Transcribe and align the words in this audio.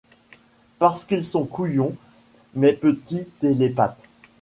Parce 0.79 1.05
qu’ils 1.05 1.23
sont 1.23 1.45
couillouns, 1.45 1.95
mes 2.55 2.73
petits 2.73 3.27
télépathes. 3.39 4.01